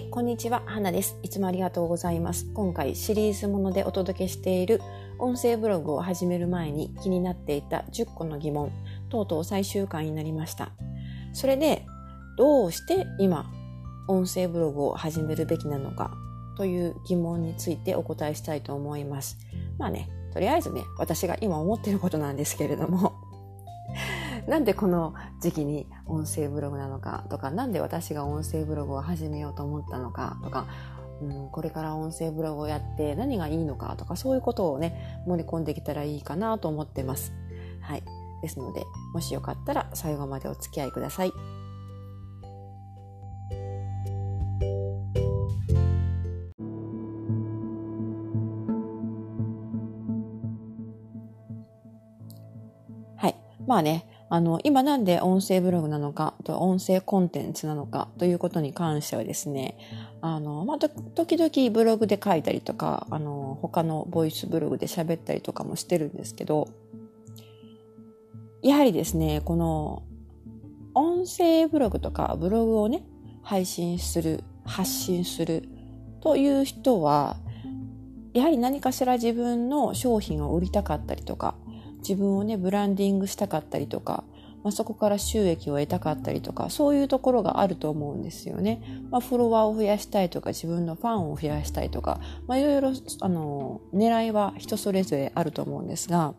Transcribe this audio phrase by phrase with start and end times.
[0.00, 1.18] はい、こんにちは、花です。
[1.22, 2.50] いつもありがとうございます。
[2.54, 4.80] 今回シリーズものでお届けしている
[5.18, 8.72] 音声ブログを始める前に気になっていた10個の疑問、
[9.10, 10.70] とうとう最終回になりました。
[11.34, 11.84] それで、
[12.38, 13.52] どうして今、
[14.08, 16.14] 音声ブログを始めるべきなのか
[16.56, 19.36] という疑問についてお答えしたいと思います。
[19.76, 23.19] まあね、とりあえずね、私が今思っていることなんですけれども、
[24.50, 30.66] なんでこの時期に音声ブログなのかとか、なんで私が音声ブログを始めようと思ったのかとか、
[31.22, 37.32] うん、これから音声ブログをやって何がいいのかとか、そういうことをね、盛り込んできたらいいかなと思ってます。
[37.80, 38.02] はい。
[38.42, 38.82] ですので、
[39.14, 41.32] もしよかったら最後までお付き合いください。
[53.16, 53.36] はい。
[53.64, 59.76] まあね、あの、今なんで音声ブログなのか、と音声コンテンツなのかということに関してはですね、
[60.20, 66.68] あの、まあ、時々ブログで書いたりとか、あの、他のボイスブログで喋ったりとかもしてるんですけど、
[68.62, 70.04] やはりですね、この、
[70.94, 73.02] 音声ブログとかブログをね、
[73.42, 75.68] 配信する、発信する
[76.20, 77.36] という人は、
[78.32, 81.56] やはり何かしら自分の商品を売りたかったりとか、
[82.00, 84.24] 自分をね、ブランディングしたかったりとか、
[84.62, 88.82] まあ、そこから収益を得たかったりとか、そういうところがあると思うんですよね。
[89.10, 96.34] まあ、フォロワーを増やしたいとか、自分のファンを増やしたいとか、まあ、いろいろ、あの、狙いは人それぞれあると思うんですが、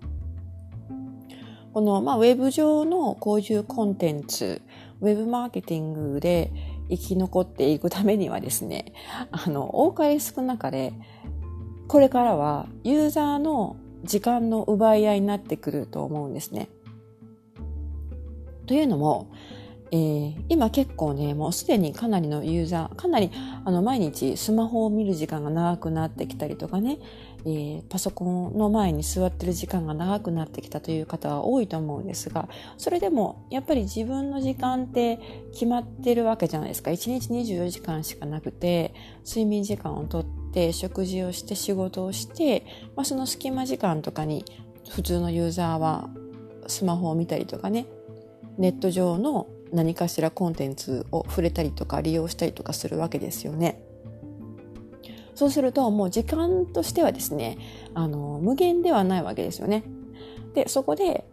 [1.74, 4.62] この、まあ、ウェブ上のこういうコンテンツ、
[5.00, 6.52] ウェブマーケティングで
[6.90, 8.94] 生き残っていくためにはですね、
[9.32, 10.94] あの、多かれ少なかれ、
[11.88, 16.70] これからはユーザーの時間の奪い合いになってくると思うんですね。
[18.66, 19.32] というのも、
[19.94, 23.30] えー、今結構ね、もうすでにかなりのユーザー、かなり
[23.66, 26.98] あの毎日スマホを見る時間が長くなってきたりとかね、
[27.44, 32.48] えー、パソコンの前に座ってる時間が長くなってきたという方は多いと思うんですが、
[32.78, 35.20] それでもやっぱり自分の時間って
[35.52, 36.92] 決まってるわけじゃないですか。
[36.92, 38.94] 1日24時間しかなくて、
[39.28, 40.41] 睡眠時間をとって
[40.74, 44.46] 食事をして仕事をして、まあ、その隙間時間とかに
[44.90, 46.10] 普通のユーザーは
[46.68, 47.88] スマホを見たりとかね
[48.58, 53.82] ネット上の何かしらコンテンツを触れたりとか利用したりとかするわけですよね。
[55.34, 57.58] そうするともう時間としてはですね
[57.94, 59.84] あの無限ではないわけですよね。
[60.54, 61.26] でそこで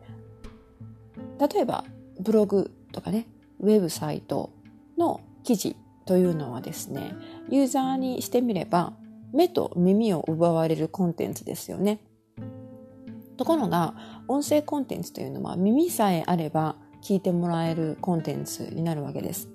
[1.39, 1.85] 例えば
[2.21, 3.27] ブログとかね
[3.61, 4.51] ウェブサイト
[4.97, 5.77] の記事
[6.07, 7.15] というのはですね
[7.51, 8.93] ユーザーにしてみれば
[9.33, 12.01] 目と耳を奪われるコンテンツですよね。
[13.37, 13.95] ところが、
[14.27, 19.49] 音声コンテンツというのは耳さえあれば聞いてもらえるコンテンツになるわけです。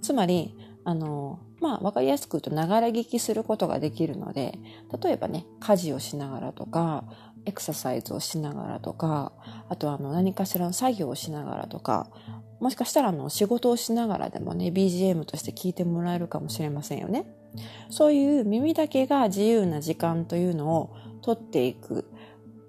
[0.00, 4.58] つまり、あの、まあ、わかりやすく言うと、ながら聞きすることができるので、
[5.02, 7.04] 例えばね、家事をしながらとか、
[7.46, 9.32] エクササイズをしながらとか、
[9.68, 12.10] あとあの、何かしらの作業をしながらとか、
[12.60, 17.26] もしかしたらあの、仕事をしながらでもね、BGM として聞いてもらえるかもしれませんよね。
[17.90, 22.04] そういう耳だけが自由な時間というのを取っていく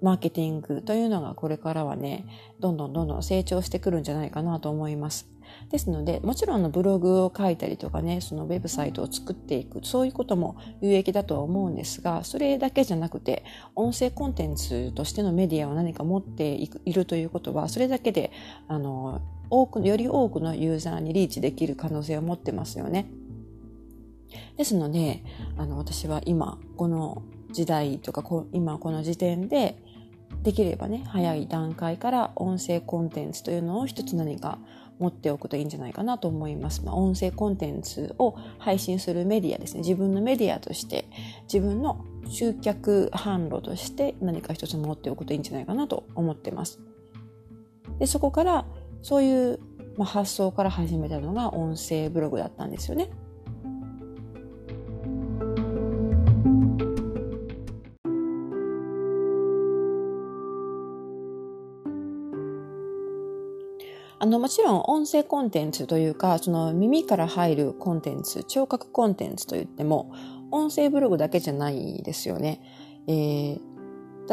[0.02, 2.26] マーケティングというのがこれからはね、
[2.60, 5.28] どんどんどんどん成長してくるんじゃないかなと思います。
[5.70, 13.44] ですので、もちろんのブログを書いたりとかね、そのウェブサイトを作っていく、そういうことも有益だとは思うんですが、それだけじゃなくて、
[13.74, 18.32] 音声コンテンツとしてのメディアを何か持っているということは、それだけで、
[18.68, 23.06] あの、多く、より多くのユーザーにリーチできる可能性を持ってますよね。
[24.56, 25.22] ですので、
[25.56, 29.76] あの、私は今、この時代とか、今この時点で、
[30.42, 34.58] できればね、早い段階から音声コンテンツというのを一つ何か
[34.98, 36.84] 持っておくといいんじゃないかなと思います。
[36.84, 39.80] まあ、音声コンテンツを配信するメディアですね。
[39.80, 41.06] 自分のメディアとして、
[41.52, 46.80] 自分の集客販路として何か一つ持っておくといいんじゃないかなと思ってます。
[47.98, 48.66] で、そこから、
[49.02, 49.58] そういう、
[49.96, 53.10] まあ、発想から始めたのが音声ブログだったんですよね。
[64.18, 70.10] あの、もちろん音声コンテンツというか、その耳から入るコンテンツ、聴覚コンテンツといっても、
[70.50, 72.60] 音声ブログだけじゃないですよね。
[73.06, 73.60] えー、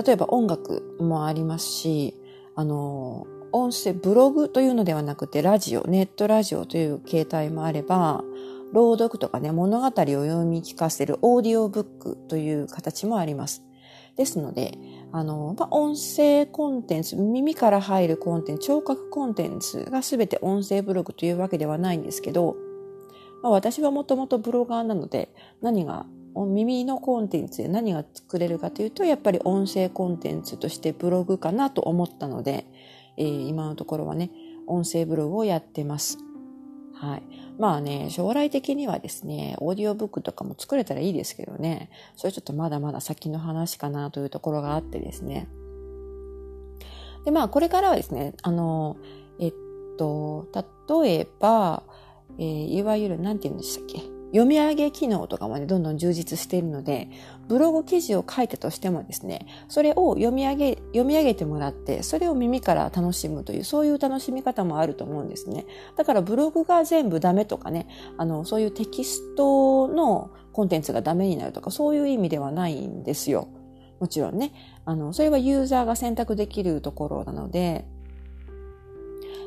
[0.06, 2.16] 例えば音楽もありますし、
[2.56, 8.24] あの、音声、ブログというのではなくて、ラジオ、ネットラジオという形態もあれば、
[8.74, 13.64] 朗読とかね、物語を読み聞かせるオーディオブックという形もあります。
[14.18, 14.76] ですので、
[15.12, 22.56] あの、まあ、音声コンテンツ、耳から入るコンテンツ、聴覚コンテンツが全て音声ブログというわけではないんですけど、
[23.44, 25.30] まあ、私はもともとブロガーなので
[25.62, 26.06] 何が
[26.36, 32.66] 耳のコンテンツで何が作れるかというとやっぱり音声コンテンツとしてブログかなと思ったので、
[33.18, 34.32] えー、今のところはね
[34.68, 36.18] 音声ブログをやってます。
[36.94, 37.24] はい。
[37.58, 45.50] まあね、将来的にはですね、オーディオブックとかも作れたらいいですけどね、それちょっとまだまだ先の話かなというところがあってですね。
[47.26, 48.98] で、まあこれからはですね、あの、
[49.40, 49.54] えっ
[49.98, 50.48] と、
[51.04, 51.84] 例えば、
[52.38, 54.02] えー、いわゆる、なんて言うんでしたっけ？
[54.34, 57.08] 読み上げ機能とかもね、どんどん充実しているので、
[57.48, 65.68] ブログ記事を書いたとしてもですね、それを読み上げ、読み上げてもらって、それを耳から楽しむという、そういう楽しみ方もあると思うんですね。
[65.96, 67.88] だからブログが全部ダメとかね、
[68.18, 73.48] あの、そういうテキストのコンテンツがダメになるとか、そういう意味ではないんですよ。
[74.00, 74.52] もちろんね。
[74.84, 77.86] あの、それはユーザーが選択できるところなので、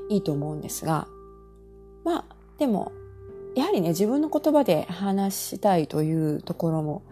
[0.09, 1.09] いいと思うんですが、
[2.05, 2.25] まあ、
[2.59, 2.93] でも、
[3.57, 7.03] やはりね、自分の言葉で話したいというところも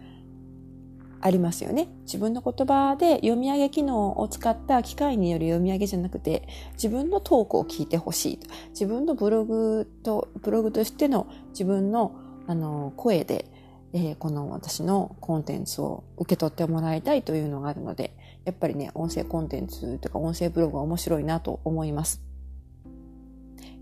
[1.23, 1.88] ありますよね。
[2.02, 8.46] 自分の言葉で読み上げ機能を使った機械による読み上げじゃなくて、自分のトークを聞いてほしいと。
[8.69, 12.14] 自分のブログと、ブログとしての自分の
[12.46, 13.46] あの声で、
[13.94, 18.14] えー、この私のコンテンツを受け取ってもらいたいというのがあるので、
[18.44, 22.23] やっぱりね、音声コンテンツとか音声ブログは面白いなと思います。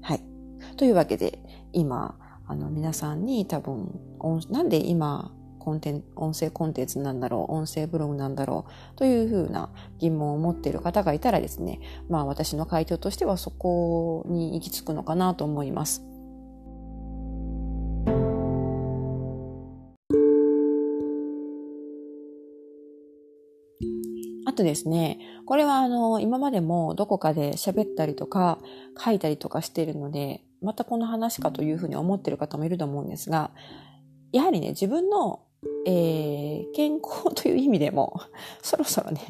[0.00, 0.22] はい。
[0.76, 1.40] というわけで、
[1.72, 2.14] 今、
[2.52, 3.98] あの皆さんに多分
[4.50, 16.04] なんで今コンテン音声コンテンツなんだろう音声ブログなんだろうというふうな疑問を持っている方がいたらですねまあ私の回答としてはそこに行き着くのかなと思います。
[24.44, 28.58] あとですね、これはあの、今までもどこかで喋ったりとか
[29.02, 33.50] 書いたりとかしているので、またこの話かというふうに思っている方もいると思うんですが、
[34.32, 35.40] やはりね、自分の、
[35.86, 38.20] えー、健康という意味でも、
[38.62, 39.20] そろそろね、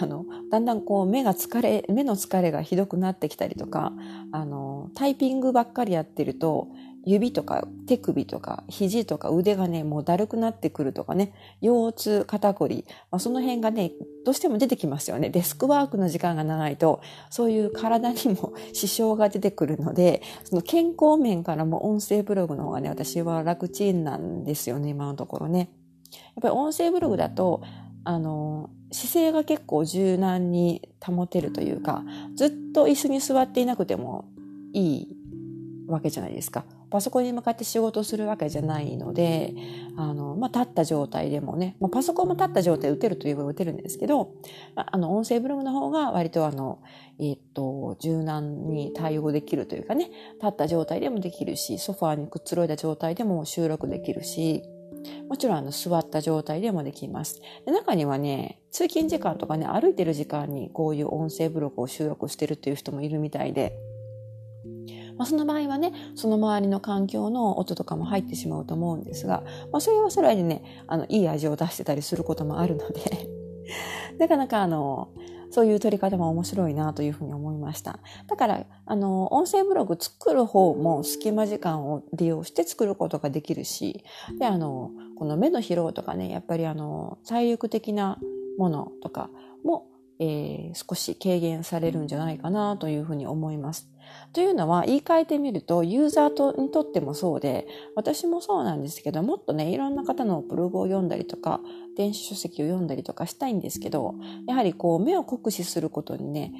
[0.00, 3.92] あの、だんだんこう目が疲れ、目の疲れがひどくなってきたりとか、
[4.32, 6.68] あの、タイピングばっかりやってると、
[7.04, 13.92] 指とか手首とか肘とか腕がね、もうだるくなってくるとかね、腰痛、肩こり、まあ、その辺がね、
[14.24, 15.30] どうしても出てきますよね。
[15.30, 17.00] デスクワークの時間が長いと、
[17.30, 25.70] そういう体にも 支障が出てくるので、その健康面からも音声ブログの方がね、私は楽ちんなんですよね、今のところね。
[26.12, 27.62] やっぱり音声ブログだと、
[28.04, 32.04] あの、姿勢が結構柔軟に保てるというか、
[32.34, 34.24] ずっと椅子に座っていなくても
[34.72, 35.16] いい
[35.86, 36.64] わけじゃないですか。
[36.90, 39.54] パソコンに向かって仕事するわけじゃないので、
[39.96, 44.34] あの、まあ、立った状態でもね、まあ、パソコンも立った状態で打てるといえば打てるんですけど、
[44.74, 46.82] あの、音声ブログの方が割とあの、
[47.18, 54.62] えっと、柔軟に対応できるというかね、立った状態でもできるし、ソファーにくつろいだ状態でも収録できるし、
[55.28, 57.40] もちろんあの座った状態でもできます。
[57.64, 63.76] で中にはね、通勤時間とかね、歩いてる時間にこういう音声ブログを収録してるっていう人もいるみたいで、
[65.20, 73.28] まあ、その場合はね、その周りの環境の音とかも入ってしまうと思うんですが、まあ、それはそれでね、あの、いい味を出してたりすることもあるので
[74.18, 75.10] なかなかあの、
[75.50, 77.98] そういう撮り方も面白いなというふうに思いました。
[78.28, 84.02] だから、あの、音声ブログ作る方も隙間時間を利用して作ることができるし、
[84.38, 88.18] で、あの、この目の疲労とかね、やっぱりあの、体力的な
[88.56, 89.28] ものとか
[89.64, 89.86] も、
[90.18, 93.90] えー、少し軽減されるんじゃないかなというふうに思います。
[94.32, 101.60] というのは言い換えてみるとユーザーとにとってもそうで私もそうなんですけどもっとねいろんな方のブログを読んだりとか
[101.96, 104.14] 電子書籍を読んだりとかしたいんですけど
[104.46, 106.52] やはりこう目を酷使することにね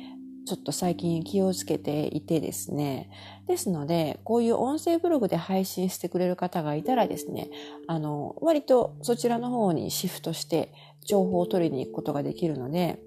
[0.47, 3.09] ちょっと最近気をつけていてですね。
[3.47, 7.51] ですので、こういう音声ブログで配信してくれる方がいたらですね、
[7.87, 10.73] あの、割とそちらの方にシフトして
[11.05, 13.01] 情報を取りに行くことができるので、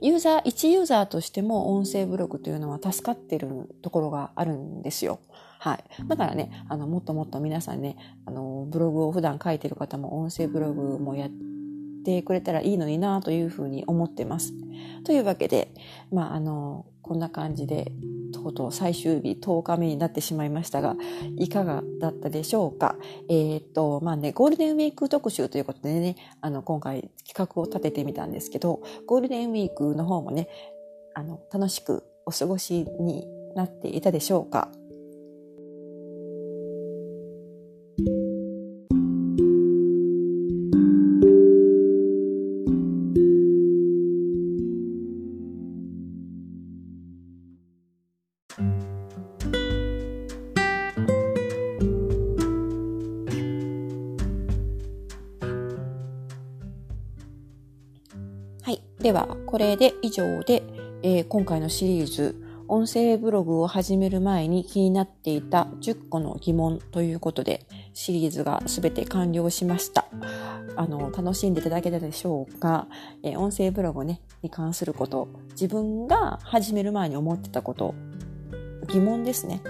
[0.00, 3.48] ユーザー、一ユーザーとしても音声ブログというのは助かってる
[3.82, 5.20] ところがあるんですよ。
[5.58, 5.84] はい。
[6.06, 11.57] だからね、あの、もっともっと皆さんね、あの、ブログを普段書いてる方も音声ブログもやって
[11.98, 14.52] ってくれたらいいのになというふうに思ってます。
[15.04, 15.72] というわけで、
[16.12, 17.92] まあ、あの、こんな感じで、
[18.32, 20.96] とうとう最終日10日目になってしまいましたが、
[21.38, 22.96] いかがだったでしょうか？
[23.30, 30.48] えー、っと、まあね、ゴールデンウィーク特集ということでね、あの、今回企画を立ててみたんですけど、ゴールデンウィークの方もね、
[31.14, 33.26] あの、楽しくお過ごしに
[33.56, 34.70] なっていたでしょうか？
[59.08, 60.62] では、これで以上で、
[61.02, 62.36] えー、今回のシリーズ、
[62.68, 70.04] 音声ブログを始める前に気になっていた10個の疑問ということで、シリーズが全て完了しました。
[70.76, 72.86] あの、楽しんでいただけたでしょうか、
[73.22, 77.94] えー、音声ブログね、に関すること、自分が始める前に思ってたこと、
[78.88, 79.62] 疑問ですね、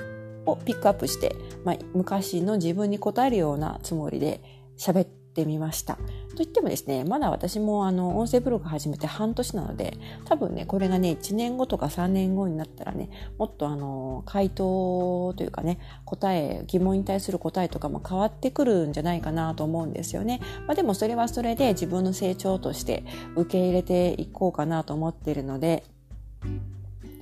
[0.47, 4.41] をピックアップして、まあ、昔の自分に答えるようなつもりで
[4.77, 5.97] 喋ってみました。
[6.39, 20.41] といってもですね、まだ私もあの音声ブログ始めて半年なので、多分ね、これがね、1年後とか3年後になったらね、もっとあの、回答というかね、答え、疑問に対する答えとかも変わってくるんじゃないかなと思うんですよね。
[20.69, 23.03] まあでもそれはそれで自分の成長として
[23.35, 25.83] 受け入れていこうかなと思っているので、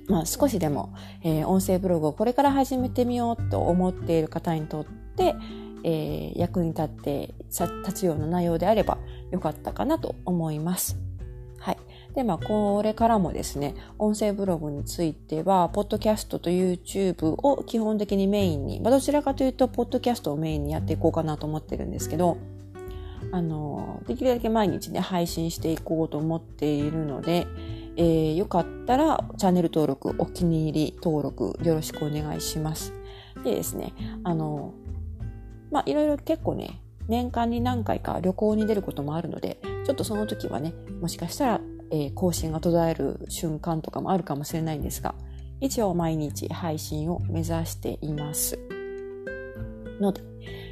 [0.08, 5.36] まあ、少しでも、えー、音声ブログをこれから始めてみようと思っている方にとって、
[5.88, 8.98] えー、役に立って立つような内容であれば
[9.30, 10.98] よかったかなと思います。
[11.60, 11.78] はい。
[12.16, 22.36] で、まあ、これからもですね、音声ブログについては、ポッドキャストと YouTube を基本的にメインに、まあ、どちらかというと、ポッドキャストをメインにやっていこうかなと思ってるんですけど、
[23.30, 27.46] あの、できるだけ毎日ね、配信していこうと思っているので、
[27.96, 32.92] えー、よかったらチャンネル登録、お気に入り登録よろしくお願いします。
[33.44, 33.92] でですね、
[34.24, 34.74] あの、
[35.70, 45.14] まあ、いろいろ結構ね、年間に何回か旅行に出ることもあるので、ちょっとその時はね、もしかしたら、えー、更新が途絶える瞬間とかもあるかもしれないんですが、
[45.60, 48.58] 一応毎日配信を目指しています。
[50.00, 50.20] ので、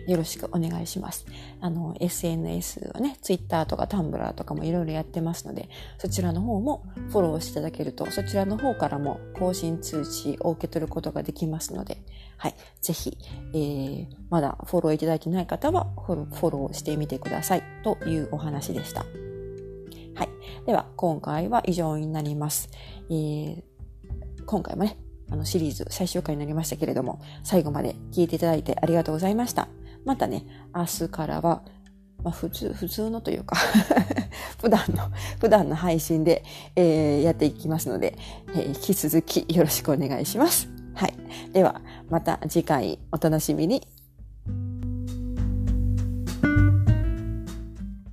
[0.07, 1.27] よろしくお願いします。
[1.61, 5.69] あの、SNS はね、Twitter とか Tumblr とかもいろいろやってますので、
[5.99, 11.99] そちらの方もフォローしていただけると、そちらの方からも更新通知を受け取ることができますので、
[12.37, 12.55] はい。
[12.81, 13.17] ぜひ、
[13.55, 19.01] えー、まだフォローいただいてない方はフォローしてみてくださいというお話でした。
[20.15, 20.29] はい。
[20.67, 22.69] では、今回は以上になります。
[23.09, 23.63] えー、
[24.45, 24.99] 今回もね、
[25.31, 29.69] あのシリーズ最終回になりましたけれども、最後まで聞いていただいてありがとうございました。
[30.05, 30.45] またね、
[30.75, 31.63] 明日からは、
[32.23, 33.57] まあ、普通、普通のというか
[34.61, 36.45] 普段の、普段の配信で、
[36.77, 38.17] えー、やっていきますので、
[38.55, 40.69] えー、引き続きよろしくお願いします。
[40.95, 41.15] はい。
[41.53, 43.87] では、また次回お楽しみに。